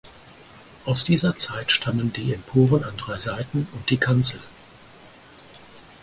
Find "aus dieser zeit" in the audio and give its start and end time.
0.83-1.71